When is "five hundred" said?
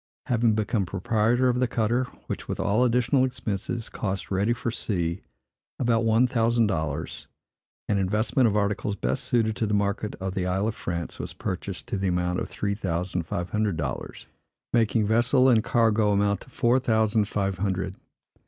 13.27-13.77, 17.27-17.93